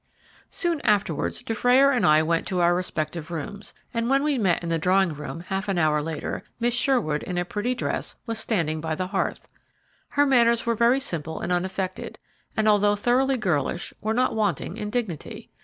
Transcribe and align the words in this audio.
Soon 0.49 0.81
afterwards 0.81 1.43
Dufrayer 1.43 1.91
and 1.91 2.03
I 2.07 2.23
went 2.23 2.47
to 2.47 2.59
our 2.59 2.73
respective 2.73 3.29
rooms, 3.29 3.75
and 3.93 4.09
when 4.09 4.23
we 4.23 4.35
met 4.39 4.63
in 4.63 4.69
the 4.69 4.79
drawing 4.79 5.13
room 5.13 5.41
half 5.41 5.69
an 5.69 5.77
hour 5.77 6.01
later, 6.01 6.43
Miss 6.59 6.73
Sherwood, 6.73 7.21
in 7.21 7.37
a 7.37 7.45
pretty 7.45 7.75
dress, 7.75 8.15
was 8.25 8.39
standing 8.39 8.81
by 8.81 8.95
the 8.95 9.05
hearth. 9.05 9.47
Her 10.07 10.25
manners 10.25 10.65
were 10.65 10.73
very 10.73 10.99
simple 10.99 11.39
and 11.39 11.51
unaffected, 11.51 12.17
and, 12.57 12.67
although 12.67 12.95
thoroughly 12.95 13.37
girlish, 13.37 13.93
were 14.01 14.15
not 14.15 14.33
wanting 14.33 14.75
in 14.75 14.89
dignity. 14.89 15.51